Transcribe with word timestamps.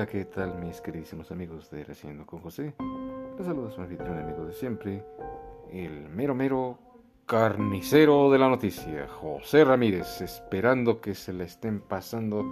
Hola, 0.00 0.08
¿qué 0.08 0.24
tal 0.24 0.54
mis 0.54 0.80
queridísimos 0.80 1.30
amigos 1.30 1.70
de 1.70 1.84
Reciendo 1.84 2.24
con 2.24 2.40
José? 2.40 2.72
Les 3.36 3.46
saluda 3.46 3.70
su 3.70 3.82
anfitrión 3.82 4.16
amigo 4.16 4.46
de 4.46 4.54
siempre, 4.54 5.04
el 5.70 6.08
mero 6.08 6.34
mero 6.34 6.78
carnicero 7.26 8.30
de 8.30 8.38
la 8.38 8.48
noticia, 8.48 9.06
José 9.08 9.62
Ramírez, 9.62 10.22
esperando 10.22 11.02
que 11.02 11.14
se 11.14 11.34
le 11.34 11.44
estén 11.44 11.82
pasando 11.82 12.46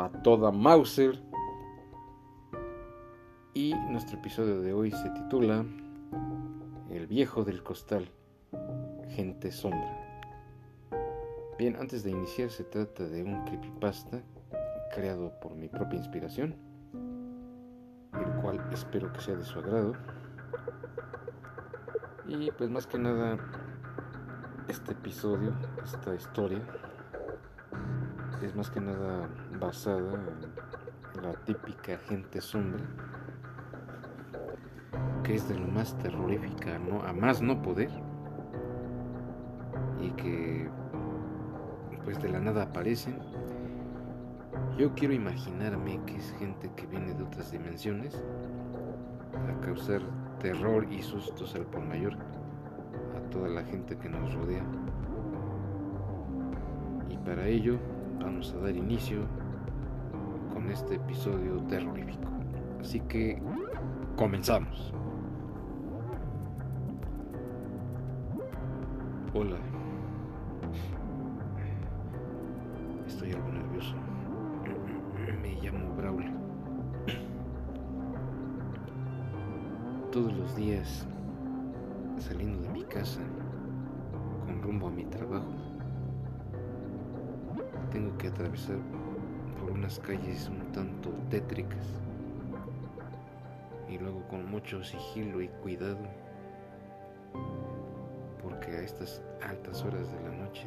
a 0.00 0.08
toda 0.22 0.52
Mauser. 0.52 1.20
Y 3.52 3.74
nuestro 3.90 4.18
episodio 4.18 4.60
de 4.60 4.72
hoy 4.72 4.92
se 4.92 5.10
titula 5.10 5.64
El 6.88 7.08
viejo 7.08 7.42
del 7.42 7.64
costal, 7.64 8.08
gente 9.08 9.50
sombra. 9.50 10.30
Bien, 11.58 11.74
antes 11.80 12.04
de 12.04 12.12
iniciar 12.12 12.48
se 12.50 12.62
trata 12.62 13.02
de 13.02 13.24
un 13.24 13.44
creepypasta 13.44 14.22
creado 14.94 15.32
por 15.40 15.54
mi 15.56 15.68
propia 15.68 15.98
inspiración, 15.98 16.54
el 18.12 18.40
cual 18.40 18.64
espero 18.72 19.12
que 19.12 19.20
sea 19.20 19.34
de 19.34 19.44
su 19.44 19.58
agrado. 19.58 19.94
Y 22.26 22.50
pues 22.52 22.70
más 22.70 22.86
que 22.86 22.98
nada, 22.98 23.36
este 24.68 24.92
episodio, 24.92 25.52
esta 25.82 26.14
historia, 26.14 26.62
es 28.40 28.54
más 28.54 28.70
que 28.70 28.80
nada 28.80 29.28
basada 29.58 30.14
en 31.14 31.22
la 31.22 31.34
típica 31.44 31.98
gente 31.98 32.40
sombra, 32.40 32.84
que 35.24 35.34
es 35.34 35.48
de 35.48 35.58
lo 35.58 35.66
más 35.66 35.98
terrorífica, 35.98 36.78
¿no? 36.78 37.02
a 37.02 37.12
más 37.12 37.42
no 37.42 37.60
poder, 37.62 37.90
y 40.00 40.10
que 40.12 40.70
pues 42.04 42.20
de 42.20 42.28
la 42.28 42.38
nada 42.38 42.64
aparecen 42.64 43.18
yo 44.78 44.92
quiero 44.94 45.14
imaginarme 45.14 46.00
que 46.04 46.16
es 46.16 46.32
gente 46.38 46.70
que 46.74 46.86
viene 46.86 47.14
de 47.14 47.22
otras 47.22 47.52
dimensiones 47.52 48.20
a 49.48 49.60
causar 49.60 50.02
terror 50.40 50.86
y 50.90 51.00
sustos 51.00 51.54
al 51.54 51.64
por 51.66 51.84
mayor 51.84 52.14
a 53.16 53.30
toda 53.30 53.48
la 53.48 53.62
gente 53.62 53.96
que 53.96 54.08
nos 54.08 54.34
rodea. 54.34 54.64
Y 57.08 57.16
para 57.18 57.46
ello 57.46 57.78
vamos 58.20 58.52
a 58.54 58.64
dar 58.64 58.74
inicio 58.74 59.20
con 60.52 60.68
este 60.70 60.96
episodio 60.96 61.58
terrorífico. 61.68 62.28
Así 62.80 63.00
que 63.00 63.40
comenzamos. 64.16 64.92
Hola. 69.32 69.56
Estoy 73.06 73.32
algo 73.32 73.52
nervioso. 73.52 73.94
Me 75.44 75.60
llamo 75.60 75.94
Braulio. 75.94 76.32
Todos 80.10 80.32
los 80.32 80.56
días, 80.56 81.06
saliendo 82.18 82.62
de 82.62 82.68
mi 82.70 82.82
casa, 82.84 83.20
con 84.46 84.62
rumbo 84.62 84.86
a 84.86 84.90
mi 84.90 85.04
trabajo, 85.04 85.52
tengo 87.90 88.16
que 88.16 88.28
atravesar 88.28 88.78
por 89.60 89.70
unas 89.70 89.98
calles 89.98 90.48
un 90.48 90.72
tanto 90.72 91.10
tétricas 91.28 92.00
y 93.86 93.98
luego 93.98 94.26
con 94.28 94.50
mucho 94.50 94.82
sigilo 94.82 95.42
y 95.42 95.48
cuidado, 95.48 96.08
porque 98.42 98.70
a 98.70 98.80
estas 98.80 99.20
altas 99.42 99.84
horas 99.84 100.10
de 100.10 100.20
la 100.22 100.36
noche 100.36 100.66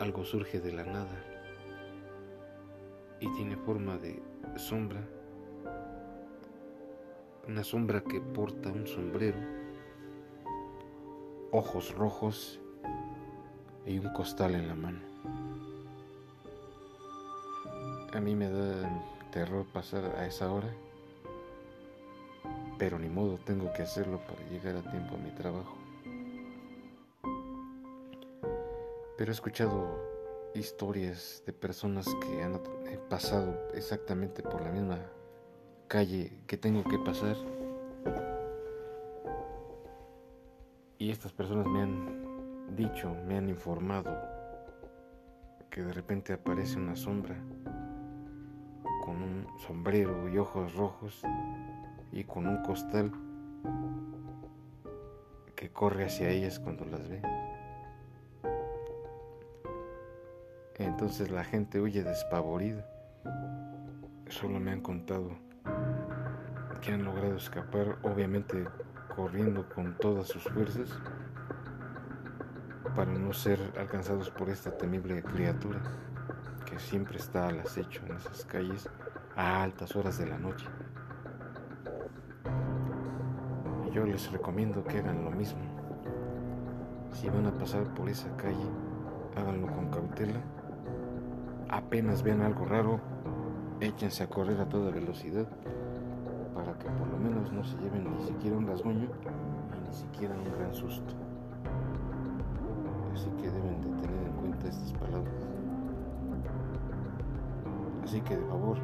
algo 0.00 0.24
surge 0.24 0.58
de 0.58 0.72
la 0.72 0.84
nada 0.84 1.35
y 3.20 3.28
tiene 3.32 3.56
forma 3.56 3.96
de 3.98 4.22
sombra, 4.56 5.00
una 7.48 7.62
sombra 7.64 8.02
que 8.02 8.20
porta 8.20 8.70
un 8.70 8.86
sombrero, 8.86 9.38
ojos 11.52 11.94
rojos 11.94 12.60
y 13.86 13.98
un 13.98 14.12
costal 14.12 14.54
en 14.54 14.68
la 14.68 14.74
mano. 14.74 15.00
A 18.12 18.20
mí 18.20 18.34
me 18.34 18.48
da 18.48 19.04
terror 19.30 19.66
pasar 19.72 20.04
a 20.16 20.26
esa 20.26 20.50
hora, 20.50 20.72
pero 22.78 22.98
ni 22.98 23.08
modo 23.08 23.38
tengo 23.38 23.72
que 23.72 23.82
hacerlo 23.82 24.18
para 24.26 24.40
llegar 24.50 24.76
a 24.76 24.90
tiempo 24.90 25.14
a 25.14 25.18
mi 25.18 25.30
trabajo. 25.30 25.76
Pero 29.16 29.30
he 29.30 29.34
escuchado 29.34 30.05
historias 30.56 31.42
de 31.46 31.52
personas 31.52 32.06
que 32.20 32.42
han 32.42 32.60
pasado 33.08 33.54
exactamente 33.74 34.42
por 34.42 34.62
la 34.62 34.70
misma 34.70 34.98
calle 35.88 36.32
que 36.46 36.56
tengo 36.56 36.82
que 36.84 36.98
pasar. 36.98 37.36
Y 40.98 41.10
estas 41.10 41.32
personas 41.32 41.66
me 41.66 41.82
han 41.82 42.74
dicho, 42.74 43.14
me 43.26 43.36
han 43.36 43.48
informado 43.48 44.16
que 45.70 45.82
de 45.82 45.92
repente 45.92 46.32
aparece 46.32 46.78
una 46.78 46.96
sombra 46.96 47.36
con 49.04 49.22
un 49.22 49.46
sombrero 49.66 50.28
y 50.28 50.38
ojos 50.38 50.74
rojos 50.74 51.22
y 52.12 52.24
con 52.24 52.46
un 52.46 52.62
costal 52.62 53.12
que 55.54 55.70
corre 55.70 56.06
hacia 56.06 56.30
ellas 56.30 56.58
cuando 56.58 56.84
las 56.86 57.08
ve. 57.08 57.22
Entonces 60.78 61.30
la 61.30 61.42
gente 61.42 61.80
huye 61.80 62.02
despavorida. 62.02 62.84
Solo 64.28 64.60
me 64.60 64.72
han 64.72 64.82
contado 64.82 65.30
que 66.82 66.92
han 66.92 67.02
logrado 67.02 67.36
escapar, 67.36 67.96
obviamente 68.02 68.64
corriendo 69.14 69.66
con 69.70 69.96
todas 69.96 70.28
sus 70.28 70.42
fuerzas, 70.42 70.90
para 72.94 73.10
no 73.10 73.32
ser 73.32 73.58
alcanzados 73.78 74.28
por 74.28 74.50
esta 74.50 74.76
temible 74.76 75.22
criatura 75.22 75.80
que 76.66 76.78
siempre 76.78 77.16
está 77.16 77.48
al 77.48 77.60
acecho 77.60 78.02
en 78.06 78.16
esas 78.16 78.44
calles 78.44 78.88
a 79.34 79.62
altas 79.62 79.96
horas 79.96 80.18
de 80.18 80.26
la 80.26 80.36
noche. 80.36 80.66
Yo 83.92 84.04
les 84.04 84.30
recomiendo 84.30 84.84
que 84.84 84.98
hagan 84.98 85.24
lo 85.24 85.30
mismo. 85.30 85.62
Si 87.12 87.30
van 87.30 87.46
a 87.46 87.52
pasar 87.52 87.84
por 87.94 88.10
esa 88.10 88.28
calle, 88.36 88.70
háganlo 89.36 89.68
con 89.68 89.90
cautela 89.90 90.42
apenas 91.68 92.22
vean 92.22 92.42
algo 92.42 92.64
raro, 92.64 93.00
échense 93.80 94.22
a 94.24 94.28
correr 94.28 94.60
a 94.60 94.68
toda 94.68 94.90
velocidad 94.90 95.46
para 96.54 96.72
que 96.78 96.88
por 96.88 97.08
lo 97.08 97.18
menos 97.18 97.52
no 97.52 97.62
se 97.64 97.76
lleven 97.78 98.10
ni 98.16 98.24
siquiera 98.24 98.56
un 98.56 98.66
rasguño 98.66 99.08
y 99.76 99.88
ni 99.88 99.94
siquiera 99.94 100.34
un 100.34 100.58
gran 100.58 100.74
susto. 100.74 101.14
Así 103.12 103.28
que 103.40 103.50
deben 103.50 103.80
de 103.82 103.88
tener 104.02 104.26
en 104.26 104.32
cuenta 104.32 104.68
estas 104.68 104.92
palabras. 104.94 105.34
Así 108.04 108.20
que 108.20 108.36
de 108.36 108.44
favor, 108.46 108.78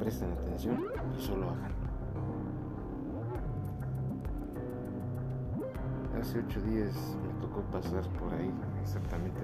presten 0.00 0.32
atención 0.32 0.84
y 1.16 1.20
solo 1.20 1.50
hagan. 1.50 1.72
Hace 6.18 6.38
ocho 6.40 6.60
días 6.62 7.16
me 7.22 7.40
tocó 7.40 7.60
pasar 7.70 8.02
por 8.18 8.32
ahí, 8.34 8.50
exactamente 8.80 9.35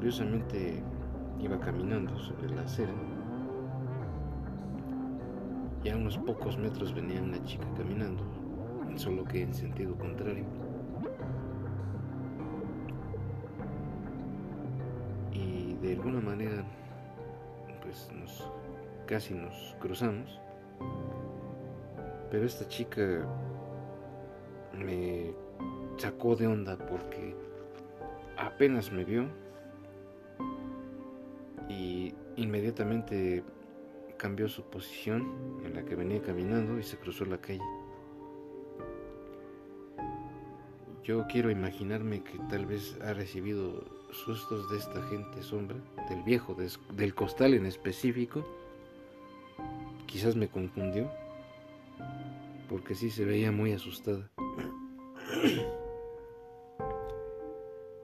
Curiosamente 0.00 0.82
iba 1.40 1.60
caminando 1.60 2.16
sobre 2.16 2.48
la 2.48 2.62
acera 2.62 2.90
y 5.84 5.90
a 5.90 5.96
unos 5.98 6.16
pocos 6.16 6.56
metros 6.56 6.94
venía 6.94 7.20
una 7.20 7.44
chica 7.44 7.66
caminando, 7.76 8.24
solo 8.96 9.24
que 9.24 9.42
en 9.42 9.52
sentido 9.52 9.94
contrario. 9.98 10.46
Y 15.34 15.74
de 15.82 15.92
alguna 15.92 16.22
manera, 16.22 16.64
pues 17.82 18.10
nos 18.18 18.50
casi 19.06 19.34
nos 19.34 19.76
cruzamos. 19.80 20.40
Pero 22.30 22.46
esta 22.46 22.66
chica 22.68 23.26
me 24.72 25.34
sacó 25.98 26.36
de 26.36 26.46
onda 26.46 26.78
porque 26.78 27.36
apenas 28.38 28.90
me 28.90 29.04
vio 29.04 29.49
Inmediatamente 32.36 33.44
cambió 34.16 34.48
su 34.48 34.62
posición 34.64 35.60
en 35.64 35.74
la 35.74 35.84
que 35.84 35.94
venía 35.94 36.22
caminando 36.22 36.78
y 36.78 36.82
se 36.82 36.96
cruzó 36.98 37.24
la 37.24 37.40
calle. 37.40 37.60
Yo 41.02 41.26
quiero 41.26 41.50
imaginarme 41.50 42.22
que 42.22 42.38
tal 42.50 42.66
vez 42.66 42.98
ha 43.02 43.14
recibido 43.14 43.84
sustos 44.12 44.70
de 44.70 44.78
esta 44.78 45.02
gente 45.08 45.42
sombra, 45.42 45.78
del 46.08 46.22
viejo, 46.22 46.54
del 46.94 47.14
costal 47.14 47.54
en 47.54 47.66
específico. 47.66 48.46
Quizás 50.06 50.36
me 50.36 50.48
confundió, 50.48 51.10
porque 52.68 52.94
sí 52.94 53.10
se 53.10 53.24
veía 53.24 53.50
muy 53.50 53.72
asustada. 53.72 54.30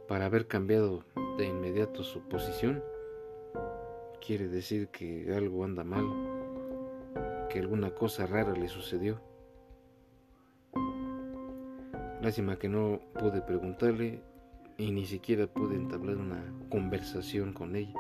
para 0.08 0.26
haber 0.26 0.46
cambiado 0.46 1.05
de 1.37 1.46
inmediato 1.46 2.02
su 2.02 2.20
posición, 2.20 2.82
quiere 4.25 4.49
decir 4.49 4.89
que 4.89 5.35
algo 5.35 5.65
anda 5.65 5.85
mal, 5.85 6.07
que 7.51 7.61
alguna 7.61 7.91
cosa 7.91 8.27
rara 8.27 8.53
le 8.53 8.69
sucedió. 8.69 9.21
Lástima 12.23 12.59
que 12.59 12.69
no 12.69 13.01
pude 13.19 13.41
preguntarle 13.41 14.21
y 14.79 14.91
ni 14.91 15.07
siquiera 15.07 15.47
pude 15.47 15.77
entablar 15.77 16.17
una 16.17 16.43
conversación 16.71 17.53
con 17.53 17.77
ella. 17.77 17.95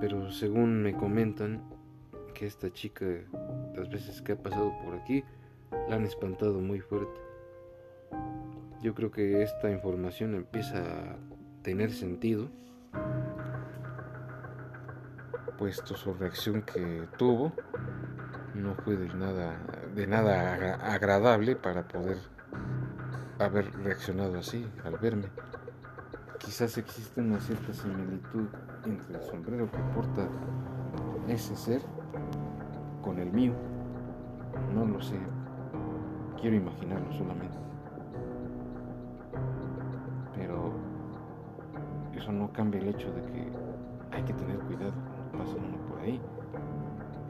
Pero 0.00 0.30
según 0.30 0.82
me 0.82 0.94
comentan 0.94 1.62
que 2.34 2.46
esta 2.46 2.70
chica, 2.72 3.06
las 3.74 3.88
veces 3.88 4.20
que 4.20 4.32
ha 4.32 4.36
pasado 4.36 4.72
por 4.84 4.94
aquí, 4.94 5.24
la 5.88 5.96
han 5.96 6.04
espantado 6.04 6.60
muy 6.60 6.80
fuerte. 6.80 7.20
Yo 8.82 8.94
creo 8.94 9.10
que 9.10 9.42
esta 9.42 9.70
información 9.70 10.34
empieza 10.34 11.12
a 11.12 11.16
tener 11.64 11.92
sentido, 11.92 12.48
puesto 15.58 15.96
su 15.96 16.12
reacción 16.12 16.60
que 16.60 17.08
tuvo 17.16 17.52
no 18.54 18.74
fue 18.74 18.96
de 18.96 19.08
nada, 19.14 19.56
de 19.94 20.06
nada 20.06 20.74
agradable 20.92 21.56
para 21.56 21.88
poder 21.88 22.18
haber 23.38 23.72
reaccionado 23.82 24.38
así 24.38 24.70
al 24.84 24.98
verme. 24.98 25.28
Quizás 26.38 26.76
existe 26.76 27.22
una 27.22 27.40
cierta 27.40 27.72
similitud 27.72 28.46
entre 28.84 29.16
el 29.16 29.22
sombrero 29.22 29.70
que 29.70 29.78
porta 29.94 30.28
ese 31.28 31.56
ser 31.56 31.80
con 33.02 33.18
el 33.18 33.32
mío. 33.32 33.54
No 34.74 34.84
lo 34.84 35.00
sé. 35.00 35.18
Quiero 36.38 36.56
imaginarlo 36.56 37.10
solamente. 37.12 37.63
Eso 42.24 42.32
no 42.32 42.50
cambia 42.54 42.80
el 42.80 42.88
hecho 42.88 43.12
de 43.12 43.20
que 43.20 43.52
hay 44.10 44.22
que 44.22 44.32
tener 44.32 44.58
cuidado 44.60 44.94
cuando 45.30 45.44
pasa 45.44 45.58
uno 45.58 45.76
por 45.90 46.00
ahí. 46.00 46.18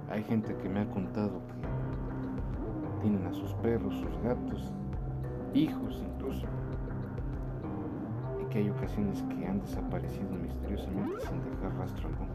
Hay 0.09 0.23
gente 0.23 0.55
que 0.55 0.69
me 0.69 0.83
ha 0.83 0.89
contado 0.89 1.41
que 1.51 3.01
tienen 3.03 3.27
a 3.27 3.33
sus 3.33 3.53
perros, 3.55 3.93
sus 3.93 4.23
gatos, 4.23 4.73
hijos 5.53 6.01
incluso, 6.07 6.47
y 8.41 8.45
que 8.45 8.59
hay 8.59 8.71
ocasiones 8.71 9.21
que 9.25 9.45
han 9.45 9.61
desaparecido 9.63 10.31
misteriosamente 10.31 11.21
sin 11.27 11.43
dejar 11.43 11.77
rastro 11.77 12.09
alguno. 12.11 12.31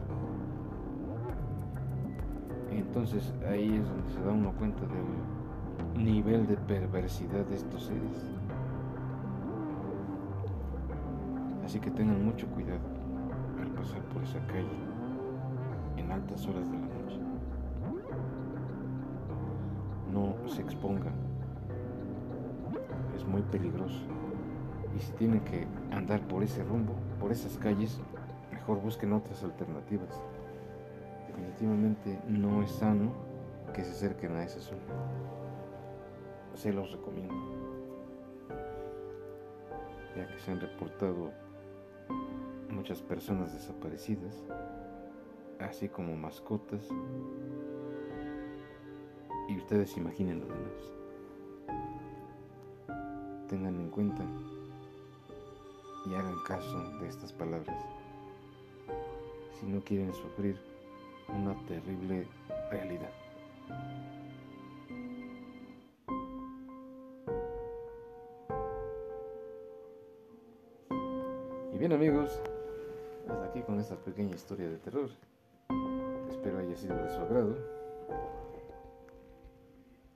Entonces 2.70 3.32
ahí 3.48 3.74
es 3.74 3.88
donde 3.88 4.10
se 4.10 4.20
da 4.20 4.32
uno 4.32 4.52
cuenta 4.52 4.82
del 4.82 6.04
nivel 6.04 6.46
de 6.46 6.58
perversidad 6.58 7.46
de 7.46 7.56
estos 7.56 7.84
seres. 7.84 8.39
Así 11.70 11.78
que 11.78 11.92
tengan 11.92 12.24
mucho 12.24 12.48
cuidado 12.48 12.80
al 13.60 13.68
pasar 13.68 14.02
por 14.06 14.24
esa 14.24 14.44
calle 14.48 14.66
en 15.96 16.10
altas 16.10 16.44
horas 16.48 16.68
de 16.68 16.76
la 16.76 16.86
noche. 16.88 17.20
No 20.12 20.34
se 20.48 20.62
expongan. 20.62 21.14
Es 23.14 23.24
muy 23.24 23.42
peligroso. 23.42 24.02
Y 24.96 25.00
si 25.00 25.12
tienen 25.12 25.42
que 25.42 25.68
andar 25.92 26.20
por 26.26 26.42
ese 26.42 26.64
rumbo, 26.64 26.94
por 27.20 27.30
esas 27.30 27.56
calles, 27.56 28.00
mejor 28.50 28.80
busquen 28.80 29.12
otras 29.12 29.44
alternativas 29.44 30.20
definitivamente 31.28 32.18
no 32.26 32.64
es 32.64 32.72
sano 32.72 33.12
que 33.72 33.84
se 33.84 33.92
acerquen 33.92 34.34
a 34.34 34.42
esa 34.42 34.58
zona. 34.58 34.82
Se 36.54 36.72
los 36.72 36.90
recomiendo. 36.90 37.32
Ya 40.16 40.26
que 40.26 40.38
se 40.40 40.50
han 40.50 40.60
reportado 40.60 41.30
muchas 42.80 43.02
personas 43.02 43.52
desaparecidas, 43.52 44.42
así 45.58 45.86
como 45.90 46.16
mascotas. 46.16 46.88
Y 49.50 49.58
ustedes 49.58 49.98
imaginen 49.98 50.40
lo 50.40 50.46
demás. 50.46 50.90
Tengan 53.50 53.78
en 53.78 53.90
cuenta 53.90 54.24
y 56.06 56.14
hagan 56.14 56.36
caso 56.46 56.98
de 57.00 57.08
estas 57.08 57.34
palabras. 57.34 57.84
Si 59.60 59.66
no 59.66 59.82
quieren 59.82 60.14
sufrir 60.14 60.58
una 61.28 61.54
terrible 61.66 62.26
realidad. 62.70 63.12
Y 71.74 71.78
bien 71.78 71.92
amigos, 71.92 72.40
hasta 73.30 73.44
aquí 73.46 73.62
con 73.62 73.78
esta 73.78 73.96
pequeña 73.96 74.34
historia 74.34 74.68
de 74.68 74.78
terror. 74.78 75.10
Espero 76.28 76.58
haya 76.58 76.76
sido 76.76 76.96
de 76.96 77.10
su 77.10 77.20
agrado. 77.20 77.56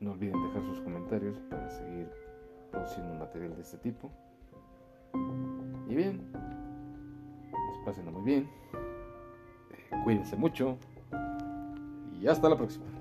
No 0.01 0.13
olviden 0.13 0.43
dejar 0.49 0.63
sus 0.65 0.81
comentarios 0.81 1.39
para 1.51 1.71
seguir 1.71 2.09
produciendo 2.71 3.15
material 3.15 3.55
de 3.55 3.63
este 3.63 3.79
tipo. 3.79 4.11
Y 5.89 5.95
bien, 5.95 6.33
pasen 7.85 8.13
muy 8.13 8.23
bien. 8.23 8.51
Eh, 9.71 10.03
cuídense 10.03 10.37
mucho 10.37 10.77
y 12.21 12.27
hasta 12.27 12.49
la 12.49 12.57
próxima. 12.57 12.94